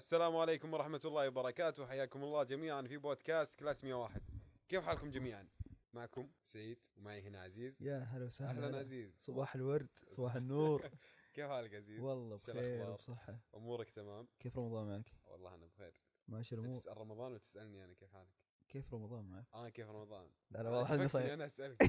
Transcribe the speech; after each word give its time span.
السلام 0.00 0.36
عليكم 0.36 0.74
ورحمة 0.74 1.00
الله 1.04 1.28
وبركاته 1.28 1.86
حياكم 1.86 2.24
الله 2.24 2.42
جميعا 2.42 2.82
في 2.82 2.96
بودكاست 2.96 3.60
كلاس 3.60 3.84
101 3.84 4.22
كيف 4.68 4.84
حالكم 4.84 5.10
جميعا؟ 5.10 5.48
معكم 5.92 6.30
سعيد 6.42 6.78
ومعي 6.96 7.22
هنا 7.22 7.42
عزيز 7.42 7.82
يا 7.82 7.98
هلا 7.98 8.24
وسهلا 8.24 8.66
أهلا 8.66 8.78
عزيز 8.78 9.16
صباح 9.18 9.54
الورد 9.54 9.88
صباح 9.94 10.36
النور 10.36 10.90
كيف 11.34 11.46
حالك 11.46 11.74
عزيز؟ 11.74 12.00
والله 12.00 12.36
بخير؟ 12.36 12.90
وبصحة 12.90 13.38
أمورك 13.54 13.90
تمام؟ 13.90 14.28
كيف 14.38 14.58
رمضان 14.58 14.86
معك؟ 14.86 15.12
والله 15.26 15.54
أنا 15.54 15.66
بخير 15.66 16.00
ماشي 16.28 16.54
الأمور 16.54 16.74
تسأل 16.74 16.98
رمضان 16.98 17.32
وتسألني 17.32 17.84
أنا 17.84 17.94
كيف 17.94 18.12
حالك؟ 18.12 18.34
كيف 18.68 18.94
رمضان 18.94 19.24
معك؟ 19.24 19.46
آه 19.54 19.68
كيف 19.68 19.88
رمضان؟ 19.88 20.30
لا 20.50 20.62
لا 20.62 20.70
واضح 20.70 21.06
صاير 21.06 21.34
أنا 21.34 21.46
أسألك 21.46 21.82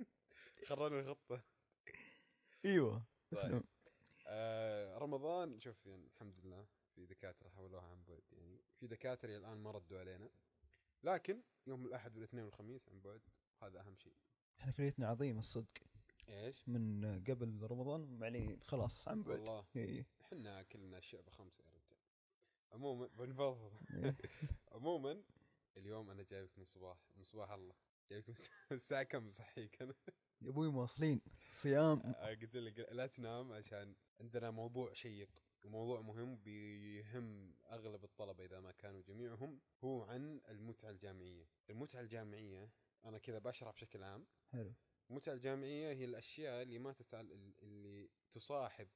خررنا 0.68 1.00
الخطة 1.00 1.42
إيوه 2.64 2.92
طيب. 3.30 3.38
اسلم 3.38 3.64
آه 4.26 4.98
رمضان 4.98 5.60
شوف 5.60 5.86
يعني 5.86 6.06
الحمد 6.06 6.38
لله 6.44 6.66
في 6.94 7.06
دكاترة 7.06 7.48
حولوها 7.48 7.82
عن 7.82 8.04
بعد. 8.04 8.22
يعني 8.32 8.60
في 8.80 8.86
دكاترة 8.86 9.36
الآن 9.36 9.58
ما 9.58 9.70
ردوا 9.70 9.98
علينا 9.98 10.30
لكن 11.02 11.42
يوم 11.66 11.86
الأحد 11.86 12.16
والاثنين 12.16 12.44
والخميس 12.44 12.88
عن 12.88 13.00
بعد 13.00 13.22
هذا 13.62 13.80
أهم 13.80 13.96
شيء. 13.96 14.16
إحنا 14.60 14.72
كليتنا 14.72 15.08
عظيمه 15.08 15.38
الصدق. 15.38 15.72
إيش؟ 16.28 16.68
من 16.68 17.04
قبل 17.24 17.62
رمضان 17.62 18.22
يعني 18.22 18.60
خلاص 18.62 19.08
عن 19.08 19.22
بعد. 19.22 19.38
والله. 19.38 20.04
إحنا 20.22 20.62
كلنا 20.62 20.98
الشعب 20.98 21.30
خمسة 21.30 21.64
يا 21.64 21.70
رجال. 21.70 21.98
عموما 22.72 23.06
بنفضل 23.06 23.70
إي. 23.94 24.14
عموما 24.72 25.22
اليوم 25.76 26.10
أنا 26.10 26.22
جايبك 26.22 26.58
من 26.58 26.64
صباح 26.64 26.98
من 27.16 27.24
صباح 27.24 27.50
الله. 27.50 27.74
جايبك 28.10 28.28
من 28.70 28.76
الساعة 28.76 29.02
كم 29.02 29.30
صحيك 29.30 29.82
أنا؟ 29.82 29.94
يا 30.42 30.50
أبوي 30.50 30.70
مواصلين. 30.70 31.20
صيام. 31.50 32.00
قلت 32.42 32.56
لك 32.56 32.78
لا 32.78 33.06
تنام 33.06 33.52
عشان 33.52 33.94
عندنا 34.20 34.50
موضوع 34.50 34.92
شيق. 34.92 35.30
وموضوع 35.64 36.00
مهم 36.00 36.36
بيهم 36.36 37.54
أغلب 37.70 38.04
الطلبة 38.04 38.44
إذا 38.44 38.60
ما 38.60 38.72
كانوا 38.72 39.02
جميعهم 39.02 39.60
هو 39.84 40.02
عن 40.02 40.40
المتعة 40.48 40.90
الجامعية، 40.90 41.48
المتعة 41.70 42.00
الجامعية 42.00 42.70
أنا 43.04 43.18
كذا 43.18 43.38
بشرح 43.38 43.72
بشكل 43.72 44.02
عام، 44.02 44.26
حلو. 44.52 44.72
المتعة 45.10 45.32
الجامعية 45.32 45.92
هي 45.92 46.04
الأشياء 46.04 46.62
اللي 46.62 46.78
ما 46.78 46.92
تتعل... 46.92 47.52
اللي 47.62 48.10
تصاحب 48.30 48.88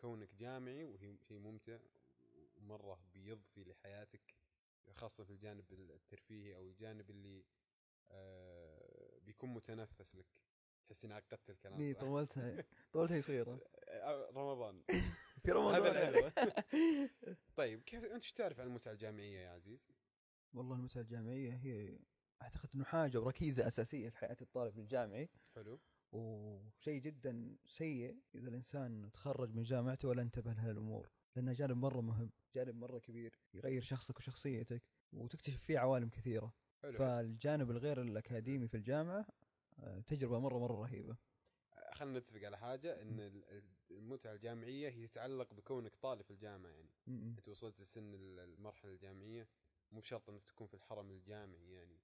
كونك 0.00 0.34
جامعي 0.34 0.84
وهي 0.84 1.18
شيء 1.18 1.38
ممتع 1.38 1.78
ومرة 2.56 3.00
بيضفي 3.14 3.64
لحياتك 3.64 4.34
خاصة 4.92 5.24
في 5.24 5.30
الجانب 5.30 5.72
الترفيهي 5.72 6.56
أو 6.56 6.68
الجانب 6.68 7.10
اللي 7.10 7.44
آه 8.10 9.18
بيكون 9.22 9.50
متنفس 9.50 10.14
لك. 10.14 10.26
تحس 10.86 11.04
اني 11.04 11.14
عقدت 11.14 11.50
الكلام 11.50 11.78
ليه 11.78 11.92
صح؟ 11.92 12.00
طولتها 12.00 12.64
طولتها 12.92 13.20
صغيرة. 13.20 13.60
آه، 13.88 14.30
رمضان. 14.30 14.82
في 15.44 15.52
رمضان. 15.52 16.32
طيب 17.56 17.82
كيف 17.82 18.04
أنت 18.04 18.12
إيش 18.12 18.32
تعرف 18.32 18.60
عن 18.60 18.66
المتعة 18.66 18.92
الجامعية 18.92 19.38
يا 19.38 19.50
عزيز؟ 19.50 19.88
والله 20.52 20.76
المتعة 20.76 21.00
الجامعية 21.00 21.52
هي 21.52 21.98
أعتقد 22.42 22.68
إنه 22.74 22.84
حاجة 22.84 23.20
وركيزة 23.20 23.66
أساسية 23.66 24.08
في 24.08 24.18
حياة 24.18 24.36
الطالب 24.40 24.78
الجامعي. 24.78 25.28
حلو. 25.54 25.80
وشيء 26.12 27.00
جدا 27.00 27.56
سيء 27.66 28.18
إذا 28.34 28.48
الإنسان 28.48 29.10
تخرج 29.12 29.54
من 29.54 29.62
جامعته 29.62 30.08
ولا 30.08 30.22
انتبه 30.22 30.52
لها 30.52 30.70
الأمور. 30.70 31.10
لانها 31.36 31.54
جانب 31.54 31.76
مرة 31.76 32.00
مهم 32.00 32.30
جانب 32.54 32.76
مرة 32.76 32.98
كبير 32.98 33.38
يغير 33.54 33.82
شخصك 33.82 34.16
وشخصيتك 34.16 34.82
وتكتشف 35.12 35.62
فيه 35.62 35.78
عوالم 35.78 36.08
كثيرة. 36.08 36.54
حلو. 36.82 36.98
فالجانب 36.98 37.70
الغير 37.70 38.02
الأكاديمي 38.02 38.68
في 38.68 38.76
الجامعة 38.76 39.26
آه، 39.78 40.00
تجربة 40.00 40.38
مرة 40.38 40.58
مرة 40.58 40.80
رهيبة. 40.80 41.16
خلينا 41.94 42.18
نتفق 42.18 42.44
على 42.44 42.58
حاجة 42.58 43.02
إن 43.02 43.20
ال- 43.20 43.64
المتعة 43.90 44.32
الجامعية 44.32 44.88
هي 44.88 45.06
تتعلق 45.08 45.54
بكونك 45.54 45.96
طالب 45.96 46.22
في 46.22 46.30
الجامعة 46.30 46.70
يعني. 46.70 46.90
م- 47.06 47.12
م. 47.12 47.34
أنت 47.38 47.48
وصلت 47.48 47.80
لسن 47.80 48.14
ال- 48.14 48.38
المرحلة 48.40 48.90
الجامعية 48.92 49.48
مو 49.90 50.00
بشرط 50.00 50.30
إنك 50.30 50.44
تكون 50.44 50.66
في 50.66 50.74
الحرم 50.74 51.10
الجامعي 51.10 51.72
يعني. 51.72 52.00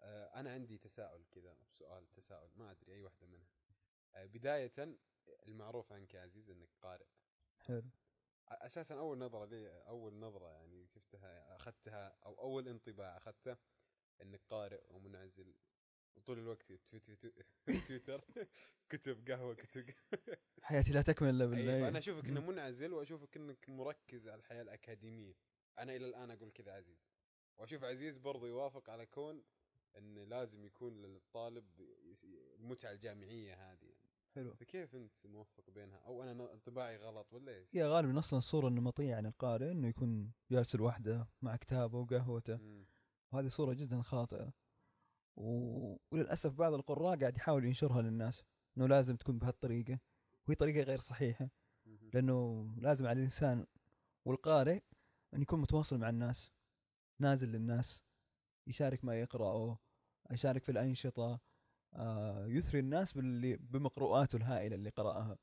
آه، 0.00 0.40
أنا 0.40 0.52
عندي 0.52 0.78
تساؤل 0.78 1.24
كذا 1.30 1.56
سؤال 1.70 2.10
تساؤل 2.12 2.50
ما 2.56 2.70
أدري 2.70 2.92
أي 2.94 3.00
واحدة 3.00 3.26
منها. 3.26 3.48
آه، 4.14 4.26
بداية 4.26 4.96
المعروف 5.46 5.92
عنك 5.92 6.14
يا 6.14 6.20
عزيز 6.20 6.50
إنك 6.50 6.68
قارئ. 6.80 7.06
حلو. 7.58 7.90
أساسا 8.48 8.98
أول 8.98 9.18
نظرة 9.18 9.44
لي 9.44 9.68
أول 9.68 10.14
نظرة 10.18 10.48
يعني 10.48 10.86
شفتها 10.86 11.56
أخذتها 11.56 12.08
أو 12.26 12.38
أول 12.40 12.68
انطباع 12.68 13.16
أخذته 13.16 13.56
إنك 14.22 14.40
قارئ 14.50 14.82
ومنعزل. 14.90 15.54
وطول 16.16 16.38
الوقت 16.38 16.72
في 16.72 16.98
تويتر. 17.88 18.20
كتب 18.88 19.30
قهوة 19.30 19.54
كتب 19.54 19.84
حياتي 20.62 20.92
لا 20.92 21.02
تكمل 21.02 21.30
إلا 21.30 21.46
بالله. 21.46 21.74
أيوة 21.74 21.88
أنا 21.88 21.98
أشوفك 21.98 22.24
إنه. 22.28 22.40
منعزل 22.40 22.92
وأشوفك 22.92 23.36
إنك 23.36 23.68
مركز 23.70 24.28
على 24.28 24.38
الحياة 24.38 24.62
الأكاديمية. 24.62 25.34
أنا 25.78 25.96
إلى 25.96 26.06
الآن 26.06 26.30
أقول 26.30 26.50
كذا 26.50 26.72
عزيز. 26.72 27.08
وأشوف 27.58 27.84
عزيز 27.84 28.18
برضو 28.18 28.46
يوافق 28.46 28.90
على 28.90 29.06
كون 29.06 29.42
إن 29.98 30.18
لازم 30.18 30.64
يكون 30.64 31.02
للطالب 31.02 31.64
المتعة 32.60 32.90
الجامعية 32.92 33.54
هذه. 33.54 33.84
يعني 33.84 34.12
حلو. 34.34 34.54
فكيف 34.54 34.94
أنت 34.94 35.26
موفق 35.26 35.70
بينها؟ 35.70 35.98
أو 35.98 36.22
أنا 36.22 36.52
انطباعي 36.52 36.96
غلط 36.96 37.32
ولا 37.32 37.52
إيش؟ 37.52 37.74
يا 37.74 37.86
غالبا 37.88 38.18
أصلا 38.18 38.38
الصورة 38.38 38.68
النمطيه 38.68 39.14
عن 39.14 39.26
القارئ 39.26 39.70
إنه 39.70 39.88
يكون 39.88 40.32
جالس 40.50 40.76
لوحده 40.76 41.28
مع 41.42 41.56
كتابه 41.56 41.98
وقهوته. 41.98 42.84
وهذه 43.32 43.48
صورة 43.48 43.72
جدا 43.74 44.00
خاطئة. 44.02 44.52
و... 45.36 45.96
وللأسف 46.10 46.52
بعض 46.52 46.72
القراء 46.74 47.18
قاعد 47.20 47.36
يحاول 47.36 47.64
ينشرها 47.64 48.02
للناس 48.02 48.44
إنه 48.76 48.86
لازم 48.86 49.16
تكون 49.16 49.38
بهالطريقة 49.38 49.98
وهي 50.48 50.54
طريقة 50.56 50.82
غير 50.84 50.98
صحيحة. 51.00 51.50
لأنه 52.14 52.66
لازم 52.78 53.06
على 53.06 53.18
الإنسان 53.18 53.66
والقارئ 54.24 54.80
إن 55.34 55.42
يكون 55.42 55.60
متواصل 55.60 55.98
مع 55.98 56.08
الناس 56.08 56.52
نازل 57.20 57.48
للناس 57.52 58.02
يشارك 58.66 59.04
ما 59.04 59.20
يقرأه 59.20 59.78
يشارك 60.30 60.62
في 60.62 60.72
الأنشطة 60.72 61.40
آه، 61.94 62.46
يثري 62.46 62.78
الناس 62.80 63.12
باللي 63.12 63.56
بمقروءاته 63.56 64.36
الهائلة 64.36 64.74
اللي 64.76 64.90
قرأها. 64.90 65.38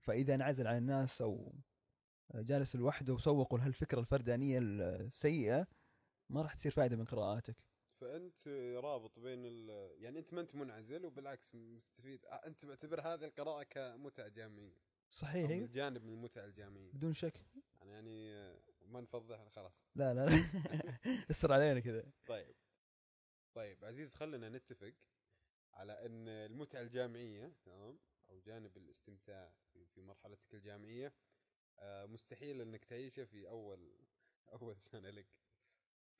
فإذا 0.00 0.34
انعزل 0.34 0.66
عن 0.66 0.76
الناس 0.76 1.22
أو 1.22 1.54
جالس 2.34 2.76
لوحده 2.76 3.14
وسوقوا 3.14 3.58
لهالفكرة 3.58 4.00
الفردانية 4.00 4.58
السيئة 4.62 5.66
ما 6.30 6.42
راح 6.42 6.54
تصير 6.54 6.72
فائدة 6.72 6.96
من 6.96 7.04
قراءاتك 7.04 7.56
فأنت 8.00 8.48
رابط 8.76 9.18
بين 9.18 9.46
ال... 9.46 9.90
يعني 10.02 10.18
أنت 10.18 10.34
ما 10.34 10.40
أنت 10.40 10.54
منعزل 10.54 11.04
وبالعكس 11.04 11.54
مستفيد. 11.54 12.26
آه، 12.26 12.46
أنت 12.46 12.64
معتبر 12.64 13.00
هذه 13.00 13.24
القراءة 13.24 13.62
كمتعة 13.62 14.28
جامعية. 14.28 14.78
صحيح. 15.10 15.50
أو 15.50 15.66
جانب 15.66 16.04
من 16.04 16.12
المتعة 16.12 16.44
الجامعية. 16.44 16.92
بدون 16.92 17.14
شك. 17.14 17.40
أنا 17.82 17.92
يعني 17.92 18.32
آه، 18.32 18.60
ما 18.86 19.00
نفضح 19.00 19.48
خلاص. 19.48 19.72
لا 19.94 20.14
لا 20.14 20.26
لا. 20.26 20.44
استر 21.30 21.52
علينا 21.52 21.80
كذا. 21.80 22.12
طيب. 22.26 22.54
طيب 23.54 23.84
عزيز 23.84 24.14
خلينا 24.14 24.48
نتفق 24.48 24.94
على 25.72 26.06
إن 26.06 26.28
المتعة 26.28 26.80
الجامعية 26.80 27.52
تمام 27.64 27.98
أو 28.28 28.40
جانب 28.40 28.76
الاستمتاع 28.76 29.52
في, 29.72 29.86
في 29.86 30.02
مرحلتك 30.02 30.54
الجامعية 30.54 31.14
آه، 31.78 32.06
مستحيل 32.06 32.60
إنك 32.60 32.84
تعيشه 32.84 33.24
في 33.24 33.48
أول 33.48 33.92
أول 34.52 34.76
سنة 34.80 35.10
لك. 35.10 35.26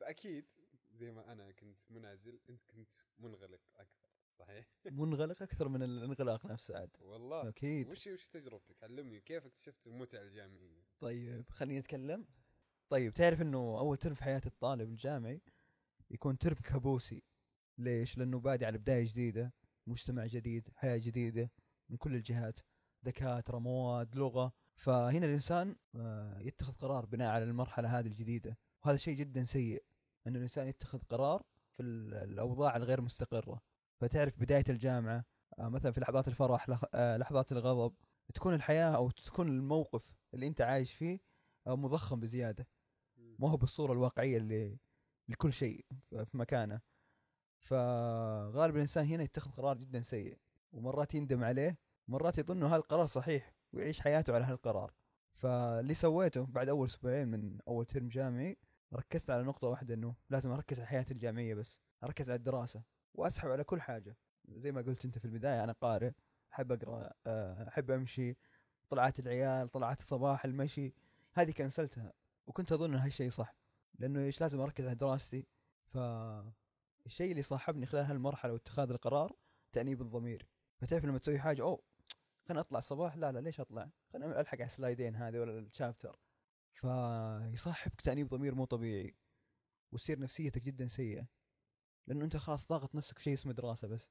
فأكيد 0.01 0.47
زي 0.93 1.11
ما 1.11 1.33
أنا 1.33 1.53
كنت 1.53 1.91
منعزل 1.91 2.41
أنت 2.51 2.65
كنت 2.65 2.93
منغلق 3.19 3.61
أكثر 3.77 4.11
صحيح؟ 4.39 4.67
منغلق 5.01 5.43
أكثر 5.43 5.69
من 5.69 5.83
الانغلاق 5.83 6.47
نفسه 6.47 6.79
عاد. 6.79 6.91
والله. 7.01 7.49
أكيد. 7.49 7.89
وش 7.89 8.07
وش 8.07 8.29
تجربتك؟ 8.29 8.83
علمني 8.83 9.21
كيف 9.21 9.47
اكتشفت 9.47 9.87
المتعة 9.87 10.21
الجامعية؟ 10.23 10.85
طيب 11.01 11.51
خليني 11.51 11.79
أتكلم. 11.79 12.27
طيب 12.89 13.15
تعرف 13.15 13.43
إنه 13.43 13.59
أول 13.59 13.97
ترم 13.97 14.15
في 14.15 14.25
حياة 14.25 14.43
الطالب 14.47 14.89
الجامعي 14.91 15.41
يكون 16.11 16.39
ترم 16.39 16.55
كابوسي. 16.55 17.23
ليش؟ 17.79 18.19
لأنه 18.19 18.41
بادي 18.41 18.67
على 18.67 18.79
بداية 18.79 19.09
جديدة 19.09 19.53
مجتمع 19.87 20.27
جديد 20.27 20.69
حياة 20.75 20.97
جديدة 20.97 21.51
من 21.89 21.97
كل 21.97 22.15
الجهات 22.15 22.61
دكاترة 23.03 23.59
مواد 23.59 24.17
لغة. 24.17 24.53
فهنا 24.75 25.27
الإنسان 25.27 25.77
آه، 25.95 26.39
يتخذ 26.41 26.73
قرار 26.73 27.07
بناء 27.07 27.31
على 27.31 27.45
المرحلة 27.45 27.99
هذه 27.99 28.07
الجديدة. 28.07 28.59
وهذا 28.85 28.97
شيء 28.97 29.15
جدا 29.17 29.45
سيء. 29.45 29.85
انه 30.27 30.37
الإنسان 30.37 30.67
يتخذ 30.69 30.99
قرار 30.99 31.43
في 31.71 31.83
ال- 31.83 32.15
الأوضاع 32.15 32.77
الغير 32.77 33.01
مستقرة. 33.01 33.61
فتعرف 34.01 34.41
بداية 34.41 34.65
الجامعة 34.69 35.25
آه، 35.59 35.69
مثلا 35.69 35.93
في 35.93 36.01
لحظات 36.01 36.29
الفرح 36.29 36.67
آه، 36.95 37.17
لحظات 37.17 37.53
الغضب 37.53 37.95
تكون 38.35 38.55
الحياة 38.55 38.97
أو 38.97 39.11
تكون 39.11 39.49
الموقف 39.49 40.03
اللي 40.35 40.47
أنت 40.47 40.61
عايش 40.61 40.93
فيه 40.93 41.19
آه، 41.67 41.77
مضخم 41.77 42.21
بزيادة. 42.21 42.69
ما 43.39 43.51
هو 43.51 43.57
بالصورة 43.57 43.93
الواقعية 43.93 44.37
اللي 44.37 44.79
لكل 45.29 45.53
شيء 45.53 45.87
في 46.11 46.37
مكانه. 46.37 46.81
فغالبا 47.59 48.77
الإنسان 48.77 49.05
هنا 49.07 49.23
يتخذ 49.23 49.51
قرار 49.51 49.77
جدا 49.79 50.03
سيء 50.03 50.39
ومرات 50.73 51.15
يندم 51.15 51.45
عليه 51.45 51.79
ومرات 52.09 52.39
يظن 52.39 52.57
إنه 52.57 52.69
هذا 52.69 52.77
القرار 52.77 53.07
صحيح 53.07 53.55
ويعيش 53.73 54.01
حياته 54.01 54.35
على 54.35 54.45
هالقرار. 54.45 54.93
فاللي 55.35 55.95
سويته 55.95 56.47
بعد 56.47 56.69
أول 56.69 56.87
أسبوعين 56.87 57.29
من 57.29 57.59
أول 57.69 57.85
ترم 57.87 58.09
جامعي 58.09 58.57
ركزت 58.95 59.31
على 59.31 59.43
نقطة 59.43 59.69
واحدة 59.69 59.95
إنه 59.95 60.15
لازم 60.31 60.51
أركز 60.51 60.79
على 60.79 60.89
حياتي 60.89 61.15
الجامعية 61.15 61.55
بس 61.55 61.81
أركز 62.05 62.31
على 62.31 62.39
الدراسة 62.39 62.83
وأسحب 63.15 63.51
على 63.51 63.65
كل 63.65 63.81
حاجة. 63.81 64.17
زي 64.49 64.73
ما 64.73 64.81
قلت 64.83 65.05
أنت 65.05 65.19
في 65.19 65.25
البداية 65.25 65.65
أنا 65.65 65.73
قارئ 65.73 66.11
أحب 66.53 66.73
أقرأ 66.73 67.13
آه، 67.27 67.69
أحب 67.69 67.91
أمشي 67.91 68.37
طلعات 68.89 69.19
العيال 69.19 69.69
طلعات 69.69 69.99
الصباح 69.99 70.45
المشي 70.45 70.95
هذه 71.33 71.51
كنسلتها 71.51 72.13
وكنت 72.47 72.73
أظن 72.73 72.95
ان 72.95 73.01
هالشيء 73.01 73.31
صح. 73.31 73.55
لأنه 73.99 74.21
إيش 74.21 74.41
لازم 74.41 74.61
أركز 74.61 74.87
على 74.87 74.95
دراستي؟ 74.95 75.47
فالشيء 75.87 77.31
اللي 77.31 77.43
صاحبني 77.43 77.87
خلال 77.87 78.05
هالمرحلة 78.05 78.53
واتخاذ 78.53 78.91
القرار 78.91 79.37
تأنيب 79.73 80.01
الضمير. 80.01 80.47
فتعرف 80.77 81.05
لما 81.05 81.19
تسوي 81.19 81.39
حاجة 81.39 81.63
أوه 81.63 81.83
خليني 82.49 82.61
أطلع 82.61 82.79
الصباح. 82.79 83.17
لا 83.17 83.33
لا 83.33 83.39
ليش 83.39 83.61
أطلع؟ 83.61 83.91
خليني 84.13 84.41
ألحق 84.41 84.55
على 84.55 84.67
السلايدين 84.67 85.17
هذه 85.17 85.39
ولا 85.39 85.59
الشابتر. 85.59 86.19
فيصاحبك 86.75 88.01
تأنيب 88.01 88.29
ضمير 88.29 88.55
مو 88.55 88.65
طبيعي 88.65 89.17
وتصير 89.93 90.19
نفسيتك 90.21 90.63
جدا 90.63 90.87
سيئة 90.87 91.27
لأنه 92.07 92.25
أنت 92.25 92.37
خلاص 92.37 92.69
ضاغط 92.69 92.95
نفسك 92.95 93.19
في 93.19 93.25
شيء 93.25 93.33
اسمه 93.35 93.53
دراسة 93.53 93.89
بس. 93.89 94.11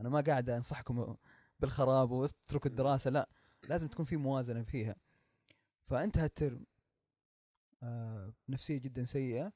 أنا 0.00 0.08
ما 0.08 0.20
قاعد 0.20 0.50
أنصحكم 0.50 1.16
بالخراب 1.60 2.10
واتركوا 2.10 2.70
الدراسة 2.70 3.10
لا 3.10 3.28
لازم 3.68 3.88
تكون 3.88 4.04
في 4.04 4.16
موازنة 4.16 4.62
فيها. 4.62 4.96
فانتهى 5.86 6.24
الترم. 6.24 6.66
آه 7.82 8.32
نفسية 8.48 8.78
جدا 8.78 9.04
سيئة 9.04 9.52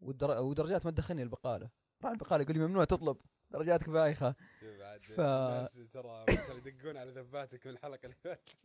والدر... 0.00 0.38
ودرجات 0.40 0.84
ما 0.84 0.90
تدخلني 0.90 1.22
البقالة. 1.22 1.70
راح 2.04 2.10
البقالة 2.12 2.42
يقول 2.42 2.56
لي 2.58 2.66
ممنوع 2.66 2.84
تطلب 2.84 3.16
درجاتك 3.50 3.88
عاد 4.82 4.98
ف- 4.98 5.92
ترى 5.92 6.24
يدقون 6.66 6.96
على 6.96 7.10
ذباتك 7.10 7.66
من 7.66 7.72
الحلقة 7.72 8.04
اللي 8.06 8.14
فاتت. 8.16 8.56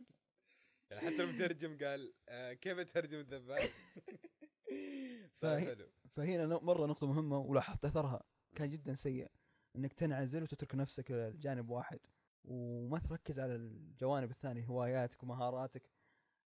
حتى 0.98 1.22
المترجم 1.22 1.78
قال 1.84 2.14
آه 2.28 2.52
كيف 2.52 2.78
اترجم 2.78 3.18
الذبات؟ 3.18 3.70
فهي- 5.40 5.76
فهنا 6.16 6.46
مرة 6.46 6.86
نقطة 6.86 7.06
مهمة 7.06 7.38
ولاحظت 7.38 7.84
أثرها 7.84 8.22
كان 8.54 8.70
جدا 8.70 8.94
سيء 8.94 9.30
إنك 9.76 9.92
تنعزل 9.92 10.42
وتترك 10.42 10.74
نفسك 10.74 11.10
لجانب 11.10 11.70
واحد 11.70 12.00
وما 12.44 12.98
تركز 12.98 13.40
على 13.40 13.54
الجوانب 13.56 14.30
الثانية 14.30 14.64
هواياتك 14.66 15.22
ومهاراتك 15.22 15.90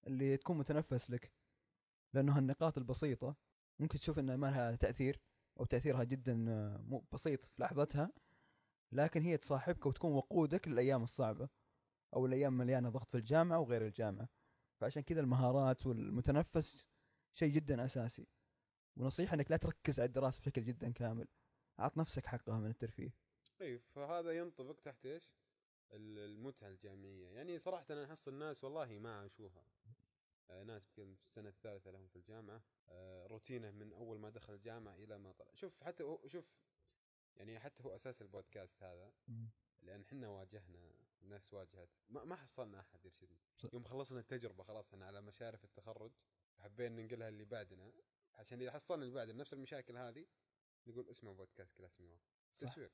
اللي 0.06 0.36
تكون 0.36 0.58
متنفس 0.58 1.10
لك 1.10 1.32
لأنه 2.14 2.38
هالنقاط 2.38 2.78
البسيطة 2.78 3.36
ممكن 3.80 3.98
تشوف 3.98 4.18
إنها 4.18 4.36
ما 4.36 4.46
لها 4.46 4.76
تأثير 4.76 5.20
أو 5.60 5.64
تأثيرها 5.64 6.04
جدا 6.04 6.44
آه، 6.50 7.02
بسيط 7.12 7.44
في 7.44 7.62
لحظتها 7.62 8.12
لكن 8.92 9.22
هي 9.22 9.36
تصاحبك 9.36 9.86
وتكون 9.86 10.12
وقودك 10.12 10.68
للأيام 10.68 11.02
الصعبة 11.02 11.48
أو 12.14 12.26
الأيام 12.26 12.58
مليانة 12.58 12.90
ضغط 12.90 13.10
في 13.10 13.16
الجامعة 13.16 13.58
وغير 13.58 13.86
الجامعة. 13.86 14.28
فعشان 14.80 15.02
كذا 15.02 15.20
المهارات 15.20 15.86
والمتنفس 15.86 16.86
شيء 17.34 17.52
جدا 17.52 17.84
أساسي. 17.84 18.26
ونصيحة 18.96 19.34
إنك 19.34 19.50
لا 19.50 19.56
تركز 19.56 20.00
على 20.00 20.06
الدراسة 20.06 20.40
بشكل 20.40 20.64
جدا 20.64 20.92
كامل. 20.92 21.28
اعط 21.80 21.98
نفسك 21.98 22.26
حقها 22.26 22.58
من 22.58 22.70
الترفيه. 22.70 23.14
طيب 23.58 23.82
فهذا 23.94 24.32
ينطبق 24.32 24.80
تحت 24.80 25.06
إيش؟ 25.06 25.30
ال- 25.92 26.18
المتعة 26.18 26.68
الجامعية. 26.68 27.28
يعني 27.28 27.58
صراحة 27.58 27.86
أنا 27.90 28.04
أحس 28.04 28.28
الناس 28.28 28.64
والله 28.64 28.98
ما 28.98 29.16
عاشوها. 29.20 29.64
آه، 30.50 30.62
ناس 30.64 30.86
يمكن 30.88 31.14
في 31.14 31.20
السنة 31.20 31.48
الثالثة 31.48 31.90
لهم 31.90 32.06
في 32.06 32.16
الجامعة. 32.16 32.62
آه، 32.88 33.26
روتينه 33.26 33.70
من 33.70 33.92
أول 33.92 34.18
ما 34.18 34.30
دخل 34.30 34.54
الجامعة 34.54 34.94
إلى 34.94 35.18
ما 35.18 35.32
طلع. 35.32 35.54
شوف 35.54 35.82
حتى 35.82 36.02
هو 36.02 36.28
شوف 36.28 36.52
يعني 37.36 37.60
حتى 37.60 37.82
هو 37.82 37.94
أساس 37.94 38.22
البودكاست 38.22 38.82
هذا. 38.82 39.12
لأن 39.82 40.02
إحنا 40.02 40.28
واجهنا 40.28 40.92
الناس 41.22 41.54
واجهت. 41.54 41.88
ما, 42.08 42.24
ما 42.24 42.36
حصلنا 42.36 42.80
أحد 42.80 43.04
يرشدنا. 43.04 43.38
يوم 43.72 43.84
خلصنا 43.84 44.20
التجربة 44.20 44.64
خلاص 44.64 44.88
إحنا 44.92 45.06
على 45.06 45.20
مشارف 45.20 45.64
التخرج 45.64 46.12
حبينا 46.58 47.02
ننقلها 47.02 47.28
اللي 47.28 47.44
بعدنا. 47.44 47.92
عشان 48.34 48.60
إذا 48.60 48.72
حصلنا 48.72 49.02
اللي 49.02 49.14
بعدنا 49.14 49.38
نفس 49.40 49.52
المشاكل 49.52 49.96
هذه 49.96 50.26
نقول 50.86 51.08
اسمعوا 51.08 51.36
بودكاست 51.36 51.76
كلاس 51.76 52.00
ميوان. 52.00 52.20
تسويق. 52.54 52.92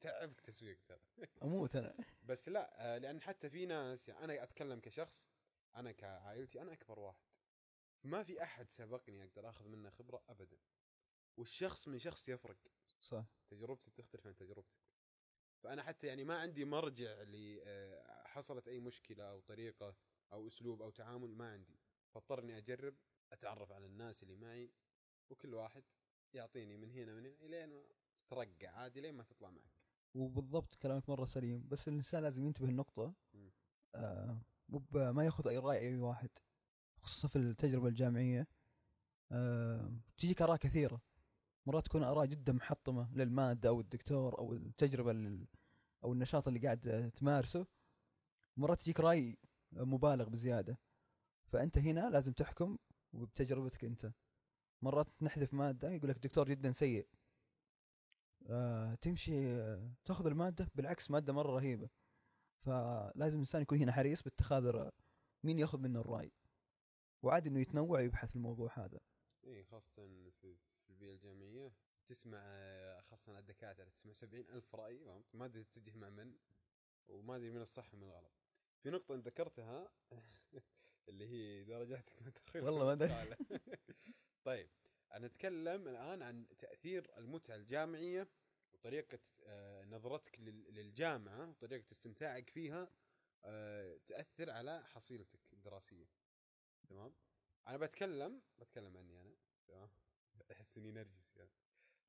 تعبك 0.00 0.40
تسويق 0.40 0.78
ترى. 0.86 1.00
أموت 1.42 1.76
أنا. 1.76 1.96
بس 2.22 2.48
لا 2.48 2.94
آه، 2.94 2.98
لأن 2.98 3.22
حتى 3.22 3.50
في 3.50 3.66
ناس 3.66 4.08
يعني 4.08 4.24
أنا 4.24 4.42
أتكلم 4.42 4.80
كشخص 4.80 5.28
أنا 5.76 5.92
كعائلتي 5.92 6.62
أنا 6.62 6.72
أكبر 6.72 6.98
واحد. 6.98 7.26
ما 8.04 8.22
في 8.22 8.42
أحد 8.42 8.70
سبقني 8.70 9.24
أقدر 9.24 9.48
أخذ 9.48 9.68
منه 9.68 9.90
خبرة 9.90 10.22
ابدا. 10.28 10.58
والشخص 11.36 11.88
من 11.88 11.98
شخص 11.98 12.28
يفرق. 12.28 12.56
صح. 13.00 13.24
تجربتي 13.48 13.90
تختلف 13.90 14.26
عن 14.26 14.36
تجربتك. 14.36 14.85
فأنا 15.62 15.82
حتى 15.82 16.06
يعني 16.06 16.24
ما 16.24 16.38
عندي 16.38 16.64
مرجع 16.64 17.22
اللي 17.22 17.62
آه، 17.64 18.26
حصلت 18.26 18.68
أي 18.68 18.80
مشكلة 18.80 19.24
أو 19.24 19.40
طريقة 19.40 19.94
أو 20.32 20.46
أسلوب 20.46 20.82
أو 20.82 20.90
تعامل 20.90 21.34
ما 21.36 21.52
عندي. 21.52 21.78
فاضطرني 22.14 22.58
أجرب 22.58 22.94
أتعرف 23.32 23.72
على 23.72 23.86
الناس 23.86 24.22
اللي 24.22 24.36
معي 24.36 24.70
وكل 25.30 25.54
واحد 25.54 25.84
يعطيني 26.34 26.76
من 26.76 26.90
هنا 26.90 27.14
من 27.14 27.26
هنا 27.26 27.34
إلين 27.40 27.68
ما 27.68 27.82
تترقع 28.26 28.70
عادي 28.70 29.00
لين 29.00 29.14
ما 29.14 29.22
تطلع 29.22 29.50
معك. 29.50 29.70
وبالضبط 30.14 30.74
كلامك 30.74 31.08
مرة 31.08 31.24
سليم. 31.24 31.68
بس 31.68 31.88
الإنسان 31.88 32.22
لازم 32.22 32.46
ينتبه 32.46 32.68
النقطه. 32.68 33.14
آه 33.94 34.40
ما 34.94 35.24
يأخذ 35.24 35.48
أي 35.48 35.58
رأي 35.58 35.78
أي 35.78 35.96
واحد 35.96 36.30
خصوصا 37.00 37.28
في 37.28 37.36
التجربة 37.36 37.88
الجامعية. 37.88 38.46
آه 39.32 39.92
تجيك 40.16 40.42
آراء 40.42 40.56
كثيرة. 40.56 41.00
مرات 41.66 41.84
تكون 41.84 42.02
آراء 42.02 42.26
جدا 42.26 42.52
محطمة 42.52 43.14
للمادة 43.14 43.68
أو 43.68 43.80
الدكتور 43.80 44.38
أو 44.38 44.52
التجربة 44.52 45.38
أو 46.04 46.12
النشاط 46.12 46.48
اللي 46.48 46.60
قاعد 46.60 47.10
تمارسه 47.14 47.66
مرات 48.56 48.80
تجيك 48.80 49.00
رأي 49.00 49.38
مبالغ 49.72 50.28
بزيادة. 50.28 50.78
فأنت 51.46 51.78
هنا 51.78 52.10
لازم 52.10 52.32
تحكم 52.32 52.78
بتجربتك 53.12 53.84
أنت. 53.84 54.12
مرات 54.82 55.06
نحذف 55.22 55.54
مادة 55.54 55.90
يقول 55.90 56.10
لك 56.10 56.16
الدكتور 56.16 56.48
جدا 56.48 56.72
سيء. 56.72 57.08
آه 58.48 58.94
تمشي 58.94 59.56
تأخذ 60.04 60.26
المادة 60.26 60.70
بالعكس 60.74 61.10
مادة 61.10 61.32
مرة 61.32 61.52
رهيبة. 61.52 61.88
فلازم 62.60 63.36
الإنسان 63.36 63.62
يكون 63.62 63.78
هنا 63.78 63.92
حريص 63.92 64.22
باتخاذ 64.22 64.90
مين 65.44 65.58
يأخذ 65.58 65.78
منه 65.78 66.00
الرأي. 66.00 66.32
وعادي 67.22 67.48
إنه 67.48 67.60
يتنوع 67.60 67.98
ويبحث 67.98 68.28
في 68.30 68.36
الموضوع 68.36 68.70
هذا. 68.74 69.00
اي 69.44 69.64
خاصة 69.64 69.92
في 70.40 70.56
في 70.96 71.02
البيئة 71.02 71.14
الجامعية 71.14 71.72
تسمع 72.06 72.38
آه، 72.42 73.00
خاصة 73.00 73.38
الدكاترة 73.38 73.88
تسمع 73.88 74.12
سبعين 74.12 74.48
ألف 74.50 74.74
رأي 74.74 74.98
فهمت؟ 75.04 75.34
ما 75.34 75.44
أدري 75.44 75.64
تتجه 75.64 75.96
مع 75.96 76.10
من 76.10 76.36
وما 77.08 77.36
أدري 77.36 77.50
من 77.50 77.60
الصح 77.62 77.94
ومن 77.94 78.02
الغلط. 78.02 78.32
في 78.82 78.90
نقطة 78.90 79.14
أنت 79.14 79.26
ذكرتها 79.26 79.92
اللي 81.08 81.26
هي 81.28 81.64
درجاتك 81.64 82.22
متأخرة 82.22 82.62
والله 82.64 82.84
ما 82.84 82.92
أدري. 82.92 83.36
طيب 84.44 84.70
أنا 85.12 85.26
أتكلم 85.26 85.88
الآن 85.88 86.22
عن 86.22 86.46
تأثير 86.58 87.18
المتعة 87.18 87.56
الجامعية 87.56 88.28
وطريقة 88.72 89.18
آه، 89.44 89.84
نظرتك 89.84 90.40
لل- 90.40 90.74
للجامعة 90.74 91.48
وطريقة 91.48 91.92
استمتاعك 91.92 92.50
فيها 92.50 92.90
آه، 93.44 93.96
تأثر 94.06 94.50
على 94.50 94.84
حصيلتك 94.84 95.52
الدراسية. 95.52 96.06
تمام؟ 96.88 97.14
أنا 97.68 97.76
بتكلم 97.76 98.42
بتكلم 98.58 98.96
عني 98.96 99.20
أنا 99.20 99.36
تمام؟ 99.68 99.88
احس 100.52 100.78
إني 100.78 100.92
نرجسي 100.92 101.38
يعني. 101.38 101.50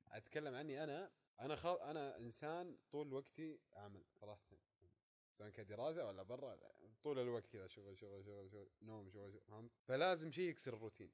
أتكلم 0.08 0.54
عني 0.54 0.84
أنا 0.84 1.12
أنا 1.40 1.56
خل... 1.56 1.78
أنا 1.80 2.18
إنسان 2.18 2.78
طول 2.90 3.12
وقتي 3.12 3.60
أعمل 3.76 4.04
صراحة 4.12 4.58
سواء 5.32 5.50
كدراسة 5.50 6.06
ولا 6.06 6.22
برا 6.22 6.58
طول 7.02 7.18
الوقت 7.18 7.46
كذا 7.46 7.66
شغل 7.66 7.98
شغل 7.98 8.24
شغل 8.24 8.50
شغل 8.50 8.70
نوم 8.82 9.10
شغل 9.10 9.32
شغل 9.32 9.42
فهمت؟ 9.42 9.70
فلازم 9.82 10.32
شيء 10.32 10.48
يكسر 10.48 10.74
الروتين. 10.74 11.12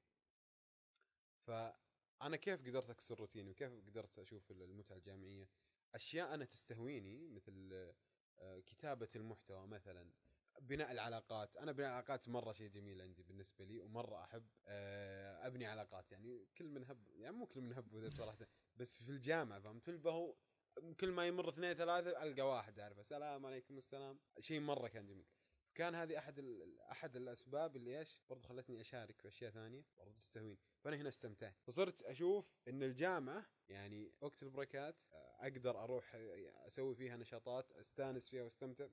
فأنا 1.41 2.35
كيف 2.35 2.67
قدرت 2.67 2.89
أكسر 2.89 3.19
روتيني 3.19 3.49
وكيف 3.49 3.73
قدرت 3.87 4.19
أشوف 4.19 4.51
المتعة 4.51 4.95
الجامعية؟ 4.95 5.49
أشياء 5.95 6.33
أنا 6.33 6.45
تستهويني 6.45 7.27
مثل 7.27 7.93
آه، 8.39 8.59
كتابة 8.59 9.09
المحتوى 9.15 9.67
مثلا. 9.67 10.11
بناء 10.61 10.91
العلاقات. 10.91 11.57
أنا 11.57 11.71
بناء 11.71 11.89
العلاقات 11.89 12.29
مرة 12.29 12.51
شيء 12.51 12.69
جميل 12.69 13.01
عندي 13.01 13.23
بالنسبة 13.23 13.65
لي 13.65 13.79
ومرة 13.79 14.23
أحب 14.23 14.47
آه، 14.67 15.47
أبني 15.47 15.65
علاقات. 15.65 16.11
يعني 16.11 16.47
كل 16.57 16.69
من 16.69 16.85
هب 16.85 17.07
يعني 17.15 17.35
مو 17.35 17.45
كل 17.45 17.61
من 17.61 17.73
هب 17.73 17.93
وذا 17.93 18.07
بصراحه 18.07 18.37
بس 18.75 19.03
في 19.03 19.09
الجامعة 19.09 19.59
فهمت؟ 19.59 19.89
البهو 19.89 20.35
كل 20.99 21.11
ما 21.11 21.27
يمر 21.27 21.49
اثنين 21.49 21.73
ثلاثة 21.73 22.23
ألقى 22.23 22.41
واحد 22.41 22.79
أعرفه. 22.79 22.99
السلام 23.01 23.45
عليكم 23.45 23.77
السلام. 23.77 24.19
شيء 24.39 24.59
مرة 24.59 24.87
كان 24.87 25.07
جميل. 25.07 25.25
كان 25.75 25.95
هذه 25.95 26.17
أحد 26.17 26.39
أحد 26.91 27.15
الأسباب 27.15 27.75
اللي 27.75 27.99
إيش؟ 27.99 28.19
برضو 28.29 28.47
خلتني 28.47 28.81
أشارك 28.81 29.21
في 29.21 29.27
أشياء 29.27 29.51
ثانية. 29.51 29.85
برضو 29.97 30.11
تستهويني. 30.11 30.59
فأنا 30.83 30.95
هنا 30.95 31.09
استمتعت. 31.09 31.55
فصرت 31.63 32.01
أشوف 32.01 32.53
إن 32.67 32.83
الجامعة 32.83 33.45
يعني 33.69 34.13
وقت 34.21 34.43
البريكات 34.43 34.95
آه، 35.13 35.37
أقدر 35.39 35.83
أروح 35.83 36.15
آه، 36.15 36.67
أسوي 36.67 36.95
فيها 36.95 37.17
نشاطات 37.17 37.71
أستأنس 37.71 38.29
فيها 38.29 38.43
وأستمتع. 38.43 38.87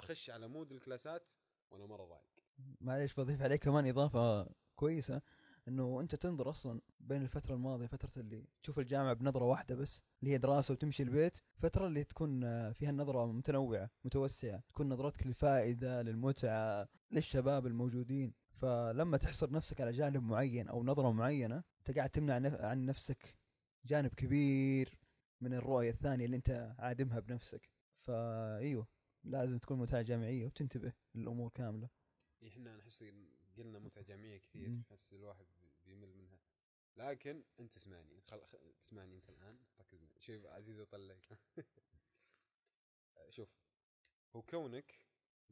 أخش 0.00 0.30
على 0.30 0.48
mood 0.48 0.72
الكلاسات 0.72 1.34
وأنا 1.70 1.86
مرة 1.86 2.04
رايق 2.04 2.30
معليش 2.80 3.14
بضيف 3.14 3.42
عليه 3.42 3.56
كمان 3.56 3.86
إضافة 3.86 4.50
كويسة 4.74 5.22
إنه 5.68 6.00
أنت 6.00 6.14
تنظر 6.14 6.50
أصلا 6.50 6.80
بين 7.00 7.22
الفترة 7.22 7.54
الماضية 7.54 7.86
فترة 7.86 8.10
اللي 8.16 8.44
تشوف 8.62 8.78
الجامعة 8.78 9.12
بنظرة 9.12 9.44
واحدة 9.44 9.74
بس 9.74 10.02
اللي 10.22 10.32
هي 10.34 10.38
دراسة 10.38 10.72
وتمشي 10.72 11.02
البيت 11.02 11.38
فترة 11.56 11.86
اللي 11.86 12.04
تكون 12.04 12.40
فيها 12.72 12.90
النظرة 12.90 13.26
متنوعة 13.26 13.90
متوسعة 14.04 14.62
تكون 14.68 14.88
نظرتك 14.88 15.26
للفائدة 15.26 16.02
للمتعة 16.02 16.88
للشباب 17.10 17.66
الموجودين. 17.66 18.34
فلما 18.50 19.16
تحصر 19.16 19.50
نفسك 19.50 19.80
على 19.80 19.92
جانب 19.92 20.22
معين 20.22 20.68
أو 20.68 20.84
نظرة 20.84 21.12
معينة 21.12 21.62
أنت 21.78 21.96
قاعد 21.96 22.10
تمنع 22.10 22.34
عن 22.66 22.86
نفسك 22.86 23.36
جانب 23.84 24.14
كبير 24.14 24.98
من 25.40 25.54
الرؤية 25.54 25.90
الثانية 25.90 26.24
اللي 26.24 26.36
أنت 26.36 26.74
عادمها 26.78 27.20
بنفسك. 27.20 27.70
فايوه 28.00 28.86
لازم 29.24 29.58
تكون 29.58 29.78
متعه 29.78 30.02
جامعيه 30.02 30.46
وتنتبه 30.46 30.92
للأمور 31.14 31.50
كاملة. 31.50 31.88
إحنا 32.46 32.76
نحس 32.76 33.04
قلنا 33.56 33.78
متعه 33.78 34.04
جامعيه 34.04 34.38
كثير. 34.38 34.68
نحس 34.70 35.12
الواحد 35.12 35.46
بيمل 35.84 36.14
منها. 36.14 36.38
لكن 36.96 37.44
أنت 37.60 37.76
اسمعني 37.76 38.20
خل... 38.20 38.40
خ... 38.46 38.56
تسمعني 38.82 39.16
أنت 39.16 39.28
الآن. 39.30 39.58
ركز 39.80 40.02
معي. 40.02 40.20
شوف 40.20 40.46
عزيز 40.46 40.78
أطلق. 40.80 41.18
شوف 43.30 43.48
هو 44.36 44.42
كونك 44.42 45.00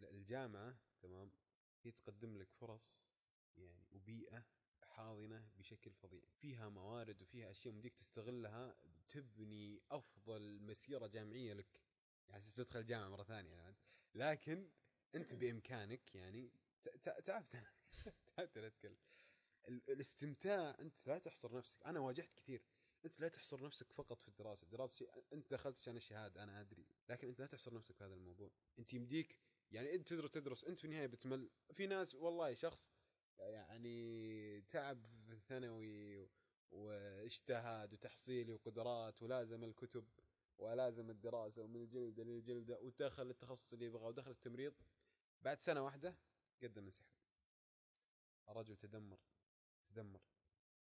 الجامعة 0.02 0.76
تمام 1.00 1.30
هي 1.82 1.90
تقدم 1.90 2.36
لك 2.38 2.52
فرص 2.52 3.12
يعني 3.56 3.86
وبيئة 3.92 4.44
حاضنة 4.82 5.48
بشكل 5.56 5.92
فظيع. 5.92 6.22
فيها 6.40 6.68
موارد 6.68 7.22
وفيها 7.22 7.50
أشياء 7.50 7.74
مديك 7.74 7.94
تستغلها 7.94 8.76
تبني 9.08 9.80
أفضل 9.90 10.62
مسيرة 10.62 11.06
جامعية 11.06 11.52
لك. 11.52 11.87
يعني 12.28 12.42
أساس 12.42 12.56
تدخل 12.56 12.80
الجامعة 12.80 13.08
مرة 13.08 13.22
ثانية 13.22 13.54
يعني. 13.56 13.76
لكن 14.14 14.70
أنت 15.14 15.34
بإمكانك 15.34 16.14
يعني 16.14 16.52
تعبت 17.24 17.54
أنا 17.54 17.66
تعبت 18.36 18.56
اتكلم 18.58 18.96
ال- 19.68 19.90
الاستمتاع 19.90 20.76
أنت 20.80 21.06
لا 21.06 21.18
تحصر 21.18 21.56
نفسك. 21.56 21.86
أنا 21.86 22.00
واجهت 22.00 22.32
كثير. 22.34 22.62
أنت 23.04 23.20
لا 23.20 23.28
تحصر 23.28 23.62
نفسك 23.64 23.92
فقط 23.92 24.20
في 24.22 24.28
الدراسة. 24.28 24.64
الدراسة 24.64 24.96
شيء 24.96 25.10
أنت 25.32 25.50
دخلت 25.50 25.78
عشان 25.78 25.96
الشهادة 25.96 26.42
أنا 26.42 26.60
أدري. 26.60 26.86
لكن 27.08 27.28
أنت 27.28 27.40
لا 27.40 27.46
تحصر 27.46 27.74
نفسك 27.74 27.94
في 27.96 28.04
هذا 28.04 28.14
الموضوع. 28.14 28.50
أنت 28.78 28.94
يمديك 28.94 29.38
يعني 29.70 29.94
أنت 29.94 30.08
تدرس 30.08 30.30
تدرس. 30.30 30.64
أنت 30.64 30.78
في 30.78 30.84
النهاية 30.84 31.06
بتمل. 31.06 31.50
في 31.72 31.86
ناس 31.86 32.14
والله 32.14 32.54
شخص 32.54 32.92
يعني 33.38 34.60
تعب 34.60 35.06
في 35.26 35.32
الثانوي 35.32 36.28
واجتهاد 36.70 37.92
وتحصيلي 37.92 38.52
وقدرات 38.52 39.22
ولازم 39.22 39.64
الكتب. 39.64 40.04
ولازم 40.58 41.10
الدراسة 41.10 41.62
ومن 41.62 41.76
الجلده 41.76 42.24
للجلده 42.24 42.80
ودخل 42.80 43.30
التخصص 43.30 43.72
اللي 43.72 43.84
يبغاه 43.84 44.06
ودخل 44.06 44.30
التمريض. 44.30 44.74
بعد 45.42 45.60
سنة 45.60 45.82
واحدة 45.82 46.16
قدم 46.62 46.84
انسحب 46.84 47.18
الرجل 48.48 48.76
تدمر 48.76 49.18
تدمر. 49.88 50.20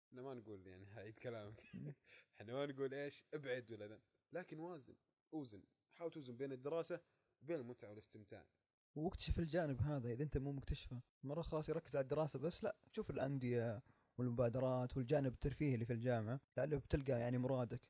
إحنا 0.09 0.23
ما 0.23 0.35
نقول 0.35 0.67
يعني 0.67 0.87
هعيد 0.87 1.19
كلامك 1.19 1.61
إحنا 2.41 2.53
ما 2.53 2.67
نقول 2.67 2.95
إيش 2.95 3.25
ابعد 3.35 3.71
ولا 3.73 3.87
ذا. 3.87 4.01
لكن 4.33 4.59
وازن 4.59 4.95
أوزن. 5.35 5.63
حاول 5.93 6.11
توزن 6.11 6.37
بين 6.37 6.53
الدراسة 6.53 7.01
وبين 7.43 7.57
المتعة 7.57 7.89
والاستمتاع. 7.91 8.47
واكتشف 8.95 9.39
الجانب 9.39 9.81
هذا 9.81 10.13
إذا 10.13 10.23
أنت 10.23 10.39
مو 10.39 10.53
مكتشفه. 10.53 11.03
مرة 11.23 11.43
خلاص 11.43 11.69
يركز 11.69 11.97
على 11.97 12.03
الدراسة 12.03 12.39
بس 12.39 12.65
لا 12.65 12.77
شوف 12.93 13.11
الأندية 13.11 13.83
والمبادرات 14.19 14.97
والجانب 14.97 15.33
الترفيهي 15.33 15.75
اللي 15.75 15.85
في 15.85 15.93
الجامعة. 15.93 16.41
لعله 16.57 16.77
بتلقى 16.77 17.21
يعني 17.21 17.39
مرادك. 17.39 17.81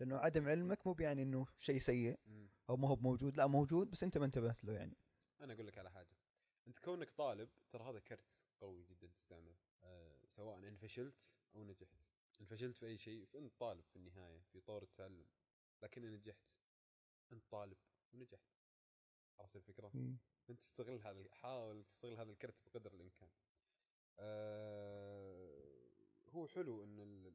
لأنه 0.00 0.16
عدم 0.16 0.48
علمك 0.48 0.86
مو 0.86 0.92
بيعني 0.92 1.22
إنه 1.22 1.46
شيء 1.58 1.78
سيء 1.78 2.18
مم. 2.26 2.48
أو 2.70 2.76
ما 2.76 2.88
هو 2.88 2.96
موجود 2.96 3.36
لا 3.36 3.46
موجود 3.46 3.90
بس 3.90 4.02
أنت 4.02 4.18
ما 4.18 4.24
انتبهت 4.24 4.64
له 4.64 4.72
يعني. 4.72 4.96
أنا 5.40 5.52
أقول 5.52 5.66
لك 5.66 5.78
على 5.78 5.90
حاجة. 5.90 6.16
أنت 6.68 6.78
كونك 6.78 7.10
طالب 7.10 7.48
ترى 7.70 7.90
هذا 7.90 7.98
كرت 8.00 8.46
قوي 8.60 8.84
جدا 8.84 9.06
تستعمله. 9.06 9.56
أه 9.82 10.26
سواء 10.26 10.58
ان 10.58 10.76
فشلت 10.76 11.30
أو 11.54 11.64
نجحت. 11.64 12.00
ان 12.40 12.46
فشلت 12.46 12.76
في 12.76 12.86
أي 12.86 12.96
شيء 12.96 13.24
فأنت 13.24 13.52
طالب 13.58 13.84
في 13.84 13.96
النهاية 13.96 14.40
في 14.52 14.60
طور 14.60 14.82
التعلم. 14.82 15.26
لكن 15.82 16.04
إن 16.04 16.12
نجحت 16.12 16.46
أنت 17.32 17.44
طالب 17.44 17.78
ونجحت. 18.12 18.50
عرفت 19.38 19.56
الفكرة؟ 19.56 19.92
أنت 20.50 20.60
تستغل 20.60 21.00
هذا 21.02 21.24
حاول 21.32 21.84
تستغل 21.84 22.18
هذا 22.18 22.30
الكرت 22.30 22.54
بقدر 22.66 22.92
الإمكان. 22.94 23.28
آه 24.18 25.66
هو 26.28 26.48
حلو 26.48 26.84
إن 26.84 27.32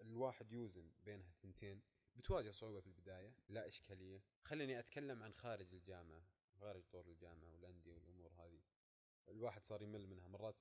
الواحد 0.00 0.52
يوزن 0.52 0.90
بين 1.04 1.20
الثنتين. 1.20 1.82
بتواجه 2.16 2.50
صعوبة 2.50 2.80
في 2.80 2.86
البداية؟ 2.86 3.34
لا 3.48 3.68
إشكالية. 3.68 4.22
خليني 4.42 4.78
أتكلم 4.78 5.22
عن 5.22 5.32
خارج 5.32 5.74
الجامعة 5.74 6.24
خارج 6.60 6.82
طور 6.82 7.06
الجامعة 7.06 7.50
والأندية 7.52 7.94
والأمور 7.94 8.32
هذه. 8.32 8.62
الواحد 9.28 9.64
صار 9.64 9.82
يمل 9.82 10.06
منها. 10.06 10.28
مرات 10.28 10.56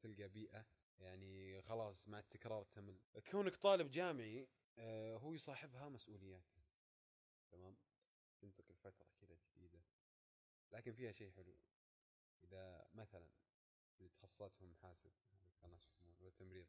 تلقى 0.00 0.28
بيئة 0.28 0.66
يعني 0.98 1.62
خلاص 1.62 2.08
مع 2.08 2.18
التكرار 2.18 2.64
تمل. 2.64 3.00
كونك 3.30 3.56
طالب 3.56 3.90
جامعي 3.90 4.48
آه 4.78 5.16
هو 5.16 5.34
يصاحبها 5.34 5.88
مسؤوليات. 5.88 6.44
تمام؟ 7.50 7.76
تنتقل 8.40 8.74
فترة 8.74 9.06
كذا 9.20 9.36
جديدة. 9.56 9.82
لكن 10.72 10.92
فيها 10.92 11.12
شيء 11.12 11.30
حلو. 11.30 11.56
إذا 12.44 12.88
مثلا 12.94 13.28
اللي 13.98 14.08
تخصصاتهم 14.08 14.74
اسمه 14.84 16.14
ولا 16.20 16.30
تمريض 16.30 16.66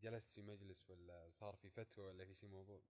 جلست 0.00 0.32
في 0.32 0.42
مجلس 0.42 0.90
ولا 0.90 1.30
صار 1.30 1.56
في 1.56 1.70
فتوى 1.70 2.04
ولا 2.04 2.24
في 2.24 2.34
شيء 2.34 2.48
موضوع؟ 2.48 2.82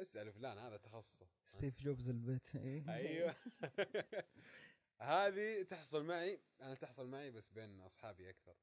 اسأل 0.00 0.32
فلان 0.32 0.58
هذا 0.58 0.76
تخصصه. 0.76 1.26
ستيف 1.44 1.80
جوبز 1.82 2.08
البيت. 2.08 2.56
إيه. 2.56 2.94
أيوه. 2.94 3.36
هذه 5.00 5.62
تحصل 5.62 6.04
معي 6.04 6.40
أنا 6.60 6.74
تحصل 6.74 7.08
معي 7.08 7.30
بس 7.30 7.50
بين 7.50 7.80
أصحابي 7.80 8.30
أكثر. 8.30 8.56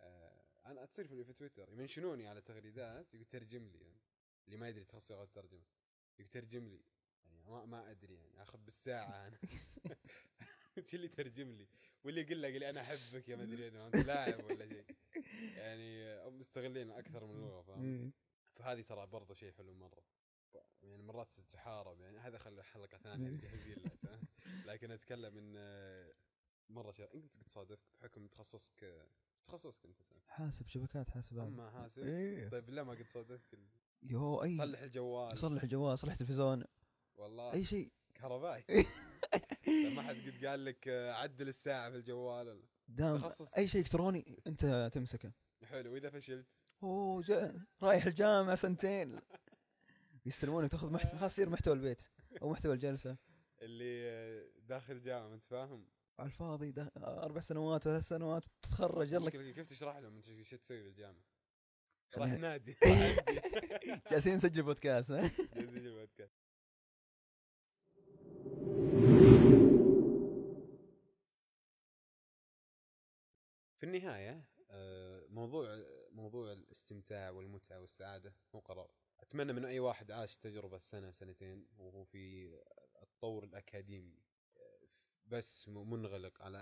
آه، 0.00 0.44
أنا 0.66 0.84
تصير 0.84 1.06
في 1.06 1.32
تويتر. 1.32 1.72
يمنشنوني 1.72 2.26
على 2.28 2.40
تغريدات 2.40 3.14
يقول 3.14 3.26
ترجم 3.26 3.68
لي. 3.68 3.78
يعني. 3.80 4.00
اللي 4.46 4.56
ما 4.56 4.68
يدري 4.68 4.84
تخصص 4.84 5.12
لغه 5.12 5.24
الترجمه 5.24 5.64
يقول 6.18 6.28
ترجم 6.28 6.68
لي. 6.68 6.84
يعني 7.24 7.42
ما, 7.42 7.64
ما 7.64 7.90
أدري 7.90 8.14
يعني 8.14 8.42
أخذ 8.42 8.58
بالساعة 8.58 9.26
أنا. 9.26 9.38
اللي 10.94 11.08
ترجم 11.08 11.50
لي 11.52 11.66
واللي 12.04 12.20
يقول 12.20 12.42
لك 12.42 12.54
اللي 12.54 12.70
أنا 12.70 12.80
أحبك 12.80 13.28
يا 13.28 13.36
ما 13.36 13.42
أدري 13.42 13.68
أنا 13.68 13.86
أنت 13.86 13.96
لاعب 13.96 14.44
ولا 14.44 14.66
شيء 14.68 14.84
يعني 15.58 16.16
مستغلين 16.30 16.90
أكثر 16.90 17.24
من 17.26 17.34
لغه 17.40 17.62
فاهم؟ 17.62 17.84
إيه. 17.84 18.10
فهذه 18.54 18.80
ترى 18.80 19.06
برضه 19.06 19.34
شيء 19.34 19.52
حلو 19.52 19.74
مرة. 19.74 20.02
يعني 20.82 21.02
مرات 21.02 21.40
تحارب 21.40 22.00
يعني 22.00 22.18
هذا 22.18 22.38
خلي 22.38 22.62
حلقة 22.64 22.98
ثانية 22.98 23.40
جاهزين 23.40 23.76
لها؟ 23.78 24.20
لكن 24.72 24.90
أتكلم 24.90 25.36
إن 25.38 25.54
آه، 25.56 26.12
مرة 26.68 26.92
شيء 26.92 27.14
انت 27.14 27.36
قد 27.36 27.44
تصادف 27.44 27.78
بحكم 27.94 28.26
تخصصك 28.26 29.04
تخصصك 29.44 29.86
أنت. 29.86 30.00
حاسب 30.28 30.68
شبكات 30.68 31.10
حاسبات 31.10 31.46
أما 31.46 31.70
حاسب؟ 31.70 32.02
إيه. 32.02 32.48
طيب 32.48 32.70
لا 32.70 32.82
ما 32.82 32.92
قد 32.92 33.08
صادفك 33.08 33.54
ال- 33.54 33.68
يو 34.02 34.42
أي. 34.42 34.56
صلح 34.56 34.80
الجوال. 34.80 35.38
صلح 35.38 35.64
جوال 35.64 35.98
صلح 35.98 36.14
تلفزيون 36.14 36.64
والله. 37.16 37.52
أي 37.52 37.64
شيء 37.64 37.92
كهربائي. 38.14 38.64
ما 39.96 40.02
حد 40.02 40.16
قد 40.16 40.44
قال 40.46 40.64
لك 40.64 40.88
آه، 40.88 41.12
عدل 41.12 41.48
الساعة 41.48 41.90
في 41.90 41.96
الجوال 41.96 42.62
دام 42.88 43.18
تخصص 43.18 43.54
أي 43.54 43.68
شيء 43.68 43.80
إلكتروني 43.80 44.42
أنت 44.46 44.90
تمسكه. 44.94 45.32
حلو 45.64 45.92
وإذا 45.92 46.10
فشلت؟ 46.10 46.46
أوه 46.82 47.22
جا 47.22 47.66
رايح 47.82 48.06
الجامعة 48.06 48.54
سنتين. 48.54 49.20
يستلمونك 50.26 50.70
تاخذ 50.70 50.92
محتوى 50.92 51.18
خلاص 51.18 51.32
يصير 51.32 51.48
محتوى 51.48 51.74
البيت 51.74 52.02
أو 52.42 52.50
محتوى 52.50 52.74
الجلسة. 52.74 53.16
اللي 53.62 54.10
آه، 54.10 54.46
داخل 54.58 55.00
جامعه 55.00 55.34
أنت 55.34 55.44
فاهم؟ 55.44 55.88
على 56.18 56.26
الفاضي 56.26 56.70
ده 56.72 56.92
أربع 56.96 57.40
سنوات 57.40 57.82
ثلاث 57.82 58.08
سنوات 58.08 58.42
تتخرج 58.62 59.12
يلا. 59.12 59.30
كيف 59.30 59.66
تشرح 59.66 59.96
لهم 59.96 60.16
أنت 60.16 60.28
إيش 60.28 60.50
تسوي 60.50 60.82
في 60.82 60.88
الجامعة؟ 60.88 61.24
راح 62.16 62.30
نادي. 62.30 62.76
جالسين 64.10 64.34
نسجل 64.34 64.62
بودكاست 64.62 65.10
ها؟ 65.10 65.24
نسجل 65.24 65.86
البودكاست. 65.86 66.43
في 73.94 73.98
النهاية 73.98 74.44
آه، 74.70 75.26
موضوع 75.28 75.84
موضوع 76.10 76.52
الاستمتاع 76.52 77.30
والمتعة 77.30 77.80
والسعادة 77.80 78.34
هو 78.54 78.58
قرار. 78.58 78.90
أتمنى 79.20 79.52
من 79.52 79.64
أي 79.64 79.78
واحد 79.80 80.10
عاش 80.10 80.36
تجربة 80.36 80.78
سنة 80.78 81.10
سنتين 81.10 81.66
وهو 81.78 82.04
في 82.04 82.54
الطور 83.02 83.44
الأكاديمي 83.44 84.18
آه، 84.56 84.86
بس 85.26 85.68
منغلق 85.68 86.42
على 86.42 86.58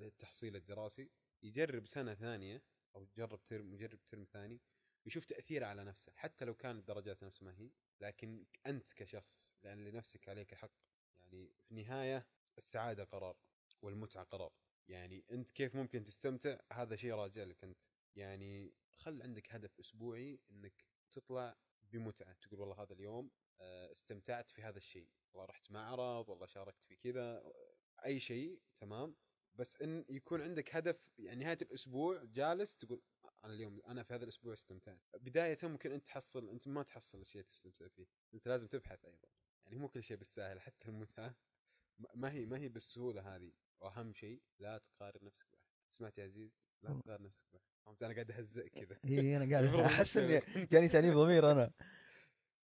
التحصيل 0.00 0.56
الدراسي. 0.56 1.10
يجرب 1.42 1.86
سنة 1.86 2.14
ثانية 2.14 2.62
أو 2.94 3.02
يجرب 3.02 3.42
ترم 3.42 3.74
يجرب 3.74 4.00
ترم 4.10 4.24
ثاني 4.24 4.60
يشوف 5.06 5.24
تأثيره 5.24 5.66
على 5.66 5.84
نفسه 5.84 6.12
حتى 6.16 6.44
لو 6.44 6.54
كانت 6.54 6.78
الدرجات 6.78 7.24
نفس 7.24 7.42
ما 7.42 7.58
هي 7.58 7.70
لكن 8.00 8.46
أنت 8.66 8.92
كشخص 8.92 9.54
لأن 9.62 9.84
لنفسك 9.84 10.28
عليك 10.28 10.54
حق. 10.54 10.72
يعني 11.16 11.52
في 11.62 11.70
النهاية 11.70 12.26
السعادة 12.58 13.04
قرار 13.04 13.36
والمتعة 13.82 14.24
قرار. 14.24 14.52
يعني 14.90 15.24
أنت 15.30 15.50
كيف 15.50 15.76
ممكن 15.76 16.04
تستمتع؟ 16.04 16.58
هذا 16.72 16.96
شيء 16.96 17.14
راجع 17.14 17.44
لك 17.44 17.64
أنت. 17.64 17.78
يعني 18.16 18.74
خل 18.92 19.22
عندك 19.22 19.54
هدف 19.54 19.80
أسبوعي 19.80 20.40
أنك 20.50 20.84
تطلع 21.10 21.56
بمتعة 21.82 22.32
تقول 22.32 22.60
والله 22.60 22.82
هذا 22.82 22.92
اليوم 22.92 23.30
آه، 23.60 23.92
استمتعت 23.92 24.50
في 24.50 24.62
هذا 24.62 24.78
الشيء. 24.78 25.08
والله 25.32 25.44
رحت 25.46 25.70
معرض 25.70 26.28
والله 26.28 26.46
شاركت 26.46 26.84
في 26.84 26.96
كذا 26.96 27.52
أي 28.04 28.20
شيء 28.20 28.60
تمام. 28.78 29.16
بس 29.54 29.82
إن 29.82 30.04
يكون 30.08 30.42
عندك 30.42 30.76
هدف 30.76 31.08
يعني 31.18 31.44
نهاية 31.44 31.58
الأسبوع 31.62 32.24
جالس 32.24 32.76
تقول 32.76 33.02
أنا 33.44 33.54
اليوم 33.54 33.80
أنا 33.88 34.02
في 34.02 34.14
هذا 34.14 34.24
الأسبوع 34.24 34.52
استمتعت. 34.52 35.00
بداية 35.14 35.58
ممكن 35.62 35.92
أنت 35.92 36.06
تحصل 36.06 36.48
أنت 36.50 36.68
ما 36.68 36.82
تحصل 36.82 37.20
الشيء 37.20 37.42
تستمتع 37.42 37.88
فيه. 37.88 38.06
أنت 38.34 38.48
لازم 38.48 38.68
تبحث 38.68 39.04
أيضا. 39.04 39.28
يعني 39.64 39.76
مو 39.76 39.88
كل 39.88 40.02
شيء 40.02 40.16
بالساهل 40.16 40.60
حتى 40.60 40.88
المتعة. 40.88 41.34
ما 42.14 42.32
هي 42.32 42.46
ما 42.46 42.58
هي 42.58 42.68
بالسهولة 42.68 43.36
هذه. 43.36 43.52
وأهم 43.80 44.12
شيء 44.14 44.42
لا 44.58 44.78
تقارن 44.78 45.24
نفسك 45.24 45.46
بأحد 45.52 45.64
سمعت 45.88 46.18
يا 46.18 46.24
عزيز 46.24 46.50
لا. 46.82 47.00
تقارن 47.00 47.22
نفسك 47.24 47.44
بأحد 47.52 47.64
فهمت 47.84 48.02
أنا 48.02 48.14
قاعد 48.14 48.30
اهزئك 48.30 48.72
كذا 48.78 48.98
اي 49.04 49.36
أنا 49.36 49.50
قاعد 49.56 49.64
أحس 49.94 50.16
إني. 50.16 50.40
جاني 50.72 50.88
تأنيب 50.88 51.12
ضمير 51.14 51.50
أنا 51.52 51.72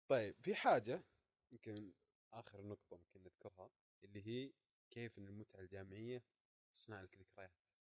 طيب 0.08 0.34
في 0.42 0.54
حاجة 0.54 1.04
يمكن 1.52 1.92
آخر 2.32 2.62
نقطة 2.62 2.96
ممكن 2.96 3.22
نذكرها 3.22 3.70
اللي 4.04 4.26
هي 4.26 4.52
كيف 4.90 5.18
إن 5.18 5.28
المتعة 5.28 5.60
الجامعية 5.60 6.24
تصنع 6.74 7.02
لك 7.02 7.18
ذكريات 7.18 7.52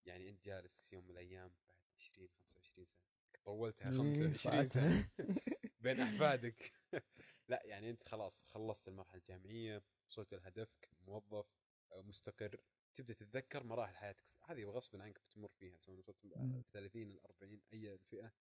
يعني 0.07 0.29
أنت 0.29 0.45
جالس 0.45 0.93
يوم 0.93 1.05
من 1.05 1.11
الأيام 1.11 1.53
بعد 1.69 1.79
20 1.99 2.29
25 2.29 2.85
25 2.85 2.85
سنة 2.87 3.03
طولتها 3.45 3.91
إيه، 3.91 3.97
25 3.99 4.35
صعدتها. 4.35 4.91
سنة 5.03 5.37
بين 5.81 6.01
أحفادك 6.01 6.73
لا 7.49 7.63
يعني 7.65 7.91
أنت 7.91 8.03
خلاص 8.03 8.45
خلصت 8.45 8.89
المرحلة 8.89 9.19
الجامعية 9.19 9.83
وصلت 10.11 10.35
لهدفك 10.35 10.89
موظف 11.07 11.47
مستقر 11.97 12.61
تبدأ 12.95 13.15
تتذكر 13.15 13.65
مراحل 13.65 13.97
حياتك. 13.97 14.25
هذه 14.45 14.65
غصبا 14.65 15.03
عنك 15.03 15.19
بتمر 15.21 15.49
فيها 15.49 15.79
سواء 15.79 15.99
وصلت. 15.99 16.37
ال 16.37 16.71
30 16.71 17.03
ال 17.11 17.21
40 17.27 17.63
أي 17.73 17.95
الفئه 17.95 18.33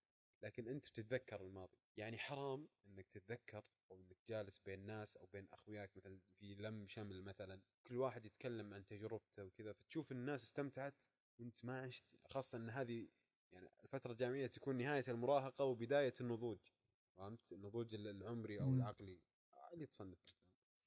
لكن 0.43 0.67
أنت 0.67 0.89
بتتذكر 0.89 1.41
الماضي. 1.41 1.77
يعني 1.97 2.17
حرام 2.17 2.67
إنك 2.87 3.07
تتذكر 3.07 3.63
أو 3.91 4.01
إنك 4.01 4.17
جالس 4.29 4.59
بين 4.59 4.85
ناس 4.85 5.17
أو 5.17 5.25
بين 5.25 5.47
أخوياك 5.51 5.97
مثلا 5.97 6.19
في 6.39 6.55
لم 6.55 6.87
شمل 6.87 7.23
مثلا. 7.23 7.61
كل 7.87 7.97
واحد 7.97 8.25
يتكلم 8.25 8.73
عن 8.73 8.85
تجربته 8.85 9.43
وكذا 9.45 9.73
فتشوف 9.73 10.11
الناس 10.11 10.43
استمتعت 10.43 10.95
وأنت 11.39 11.65
ما 11.65 11.81
عشت. 11.81 12.05
خاصة 12.25 12.57
إن 12.57 12.69
هذه 12.69 13.07
يعني 13.51 13.69
الفترة 13.83 14.11
الجامعية 14.11 14.47
تكون 14.47 14.77
نهاية 14.77 15.05
المراهقة 15.07 15.65
وبداية 15.65 16.13
النضوج. 16.21 16.59
فهمت؟ 17.17 17.51
النضوج 17.51 17.95
العمري 17.95 18.61
أو. 18.61 18.73
العقلي. 18.73 19.19
اللي 19.73 19.85
تصنف. 19.85 20.37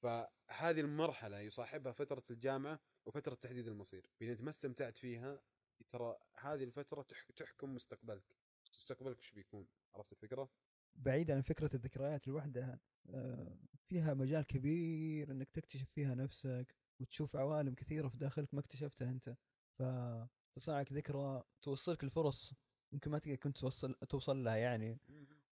فهذه 0.01 0.79
المرحلة 0.81 1.39
يصاحبها 1.39 1.93
فترة 1.93 2.23
الجامعة 2.31 2.79
وفترة 3.05 3.35
تحديد 3.35 3.67
المصير. 3.67 4.09
إذا 4.21 4.31
أنت 4.31 4.41
ما 4.41 4.49
استمتعت 4.49 4.97
فيها 4.97 5.41
ترى 5.89 6.17
هذه 6.39 6.63
الفترة 6.63 7.01
تح- 7.01 7.31
تحكم 7.35 7.75
مستقبلك. 7.75 8.23
مستقبلك 8.71 9.19
وش 9.19 9.31
بيكون؟ 9.31 9.67
عرفت 9.95 10.11
الفكرة؟ 10.11 10.49
بعيد 10.95 11.31
عن 11.31 11.41
فكرة 11.41 11.75
الذكريات 11.75 12.27
لوحدها 12.27 12.79
آه، 13.09 13.57
فيها 13.87 14.13
مجال 14.13 14.43
كبير 14.43 15.31
إنك 15.31 15.49
تكتشف 15.49 15.89
فيها 15.89 16.15
نفسك 16.15 16.75
وتشوف 16.99 17.35
عوالم 17.35 17.73
كثيرة 17.75 18.07
في 18.07 18.17
داخلك 18.17 18.53
ما 18.53 18.59
اكتشفتها 18.59 19.09
أنت. 19.09 19.35
فتصنعك 19.79 20.93
ذكرى 20.93 21.43
توصلك 21.61 22.03
لفرص 22.03 22.53
يمكن 22.91 23.11
ما 23.11 23.19
تقدر 23.19 23.35
كنت 23.35 23.57
توصل 23.57 23.93
توصل 24.09 24.43
لها 24.43 24.55
يعني. 24.55 24.99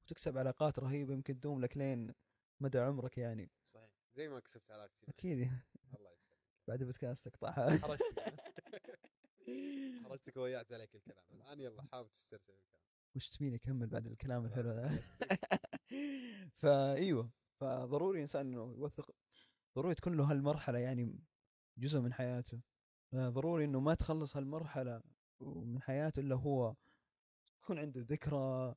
وتكسب 0.03 0.38
علاقات 0.38 0.79
رهيبة 0.79 1.13
يمكن 1.13 1.39
تدوم 1.39 1.62
لك 1.62 1.77
لين 1.77 2.13
مدى 2.60 2.79
عمرك 2.79 3.17
يعني. 3.17 3.50
صحيح. 3.74 3.89
زي 4.15 4.29
ما 4.29 4.39
كسبت 4.39 4.72
علاقتي. 4.72 5.10
أكيد. 5.10 5.51
بعد 6.67 6.79
البودكاست 6.79 7.27
اقطعها 7.27 7.77
حرجتك 7.77 8.53
حرجتك 10.03 10.38
وضيعت 10.38 10.74
عليك 10.74 10.96
الكلام. 10.96 11.24
الآن 11.32 11.60
يلا 11.60 11.84
حاول 11.84 12.10
تسترسل 12.10 12.53
الكلام. 12.53 12.84
وش 13.15 13.29
تبيني 13.29 13.55
أكمل 13.55 13.88
بعد 13.88 14.05
الكلام 14.05 14.46
الحلو 14.46 14.72
ذا 14.72 15.00
فايوه 16.62 17.32
فضروري 17.60 18.17
الإنسان 18.17 18.48
إنه 18.48 18.74
يوثق 18.77 19.12
ضروري 19.75 19.96
تكون 19.96 20.17
له 20.17 20.32
هالمرحلة 20.32 20.79
يعني 20.79 21.20
جزء 21.77 22.00
من 22.00 22.13
حياته. 22.13 22.62
ضروري 23.15 23.65
إنه 23.65 23.79
ما 23.79 23.93
تخلص 23.93 24.38
هالمرحلة 24.38 25.01
من 25.41 25.82
حياته 25.82 26.20
إلا 26.20 26.36
هو 26.36 26.75
يكون 27.63 27.79
عنده 27.79 28.01
ذكرى 28.01 28.75